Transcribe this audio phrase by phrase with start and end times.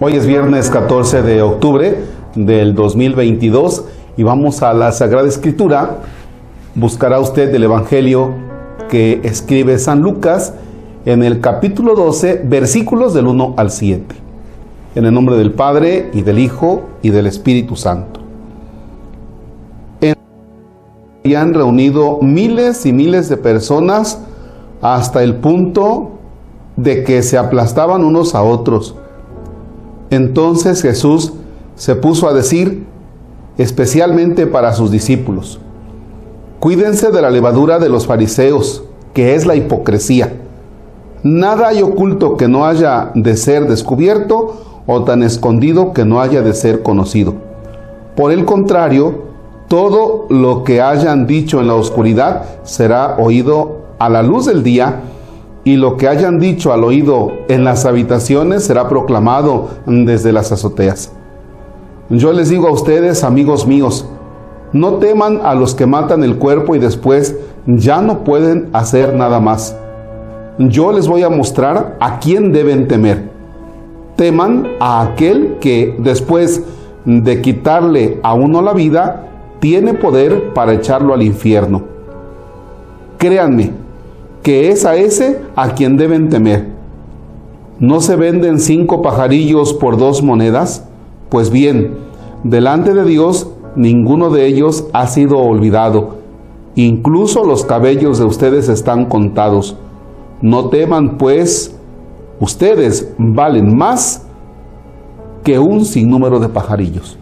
[0.00, 2.04] Hoy es viernes 14 de octubre
[2.36, 3.84] del 2022
[4.16, 5.96] y vamos a la Sagrada Escritura.
[6.76, 8.32] Buscará usted el Evangelio
[8.88, 10.54] que escribe San Lucas
[11.04, 14.14] en el capítulo 12, versículos del 1 al 7.
[14.94, 18.20] En el nombre del Padre y del Hijo y del Espíritu Santo.
[21.34, 24.20] han reunido miles y miles de personas
[24.80, 26.12] hasta el punto
[26.76, 28.94] de que se aplastaban unos a otros
[30.10, 31.32] entonces Jesús
[31.76, 32.86] se puso a decir,
[33.56, 35.60] especialmente para sus discípulos,
[36.60, 40.32] cuídense de la levadura de los fariseos, que es la hipocresía.
[41.22, 46.42] Nada hay oculto que no haya de ser descubierto o tan escondido que no haya
[46.42, 47.34] de ser conocido.
[48.16, 49.24] Por el contrario,
[49.68, 55.02] todo lo que hayan dicho en la oscuridad será oído a la luz del día
[55.68, 61.12] y lo que hayan dicho al oído en las habitaciones será proclamado desde las azoteas.
[62.08, 64.08] Yo les digo a ustedes, amigos míos,
[64.72, 69.40] no teman a los que matan el cuerpo y después ya no pueden hacer nada
[69.40, 69.76] más.
[70.56, 73.28] Yo les voy a mostrar a quién deben temer.
[74.16, 76.62] Teman a aquel que después
[77.04, 79.26] de quitarle a uno la vida,
[79.60, 81.82] tiene poder para echarlo al infierno.
[83.18, 83.87] Créanme,
[84.48, 86.68] que es a ese a quien deben temer.
[87.78, 90.88] ¿No se venden cinco pajarillos por dos monedas?
[91.28, 91.98] Pues bien,
[92.44, 96.14] delante de Dios ninguno de ellos ha sido olvidado.
[96.76, 99.76] Incluso los cabellos de ustedes están contados.
[100.40, 101.76] No teman, pues,
[102.40, 104.26] ustedes valen más
[105.44, 107.18] que un sinnúmero de pajarillos.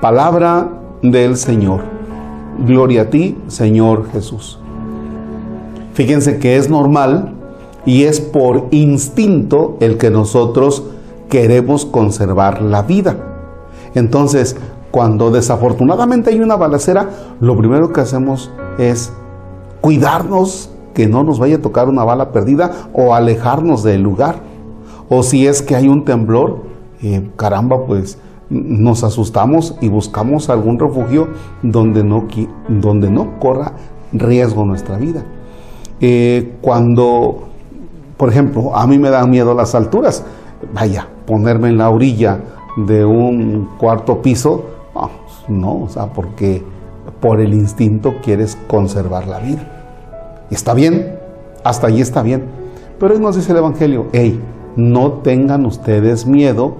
[0.00, 0.70] Palabra
[1.02, 1.82] del Señor.
[2.66, 4.61] Gloria a ti, Señor Jesús.
[5.94, 7.34] Fíjense que es normal
[7.84, 10.84] y es por instinto el que nosotros
[11.28, 13.16] queremos conservar la vida.
[13.94, 14.56] Entonces,
[14.90, 17.08] cuando desafortunadamente hay una balacera,
[17.40, 19.12] lo primero que hacemos es
[19.80, 24.36] cuidarnos que no nos vaya a tocar una bala perdida o alejarnos del lugar.
[25.08, 26.58] O si es que hay un temblor,
[27.02, 28.18] eh, caramba, pues
[28.50, 31.28] nos asustamos y buscamos algún refugio
[31.62, 32.28] donde no,
[32.68, 33.72] donde no corra
[34.12, 35.24] riesgo nuestra vida.
[36.00, 37.48] Eh, cuando,
[38.16, 40.24] por ejemplo, a mí me dan miedo las alturas,
[40.74, 42.40] vaya, ponerme en la orilla
[42.76, 44.66] de un cuarto piso,
[45.48, 46.62] no, o sea, porque
[47.20, 49.68] por el instinto quieres conservar la vida.
[50.50, 51.18] Está bien,
[51.64, 52.44] hasta ahí está bien.
[52.98, 54.40] Pero nos dice el Evangelio, hey,
[54.76, 56.76] no tengan ustedes miedo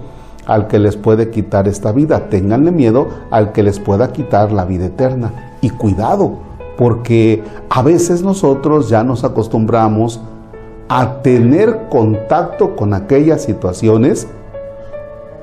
[0.46, 4.64] al que les puede quitar esta vida, tenganle miedo al que les pueda quitar la
[4.64, 5.56] vida eterna.
[5.60, 6.38] Y cuidado,
[6.76, 10.20] porque a veces nosotros ya nos acostumbramos
[10.88, 14.26] a tener contacto con aquellas situaciones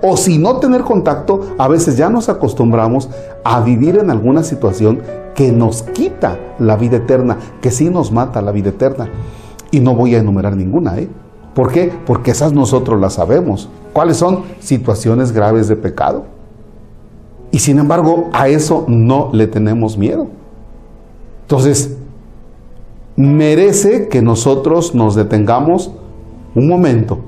[0.01, 3.09] o si no tener contacto, a veces ya nos acostumbramos
[3.43, 5.01] a vivir en alguna situación
[5.35, 9.09] que nos quita la vida eterna, que sí nos mata la vida eterna.
[9.71, 11.09] Y no voy a enumerar ninguna, ¿eh?
[11.53, 11.91] ¿Por qué?
[12.05, 13.69] Porque esas nosotros las sabemos.
[13.91, 14.43] ¿Cuáles son?
[14.59, 16.25] Situaciones graves de pecado.
[17.51, 20.27] Y sin embargo, a eso no le tenemos miedo.
[21.49, 21.97] Entonces,
[23.15, 25.91] merece que nosotros nos detengamos
[26.53, 27.21] un momento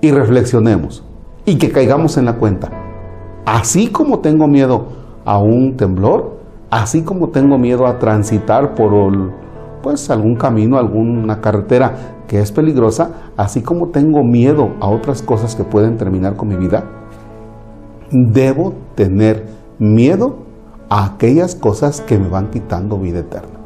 [0.00, 1.02] y reflexionemos
[1.44, 2.70] y que caigamos en la cuenta.
[3.44, 4.86] Así como tengo miedo
[5.24, 6.36] a un temblor,
[6.70, 9.32] así como tengo miedo a transitar por
[9.82, 15.56] pues algún camino, alguna carretera que es peligrosa, así como tengo miedo a otras cosas
[15.56, 16.84] que pueden terminar con mi vida,
[18.12, 19.44] debo tener
[19.80, 20.43] miedo
[20.94, 23.58] a aquellas cosas que me van quitando vida eterna.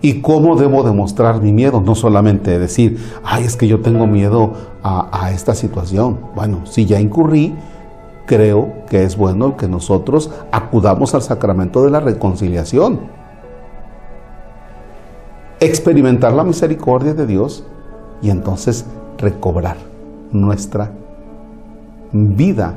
[0.00, 1.80] ¿Y cómo debo demostrar mi miedo?
[1.80, 4.52] No solamente decir, ay, es que yo tengo miedo
[4.84, 6.20] a, esta situación.
[6.36, 7.52] Bueno, si ya incurrí,
[8.26, 13.00] creo que es bueno que nosotros acudamos al sacramento de la reconciliación.
[15.58, 17.64] Experimentar la misericordia de Dios
[18.22, 18.86] y entonces
[19.18, 19.78] recobrar
[20.30, 20.92] nuestra
[22.12, 22.74] vida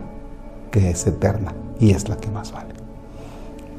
[0.71, 2.80] que es eterna y es la que más vale.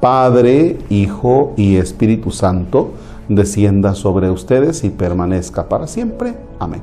[0.00, 2.92] Padre, Hijo y Espíritu Santo,
[3.28, 6.34] descienda sobre ustedes y permanezca para siempre.
[6.58, 6.82] Amén.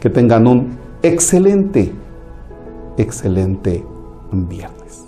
[0.00, 1.92] Que tengan un excelente
[2.96, 3.84] excelente
[4.30, 5.04] viernes.